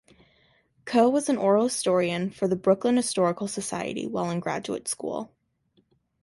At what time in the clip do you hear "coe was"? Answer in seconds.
0.85-1.29